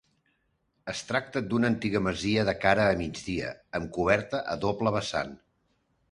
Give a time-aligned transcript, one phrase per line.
[0.91, 3.51] Es tracta d'una antiga masia de cara a migdia,
[3.81, 5.35] amb coberta a doble vessant.